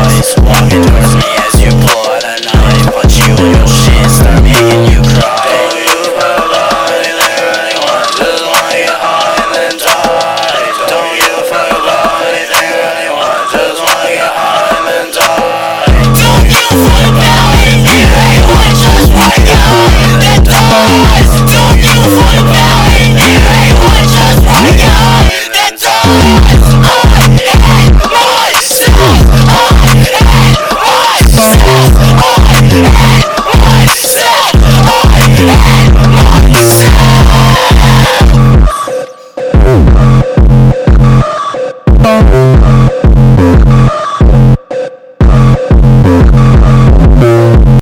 It's 0.00 0.36
walking 0.38 0.82
the 0.82 1.16
me 1.16 1.47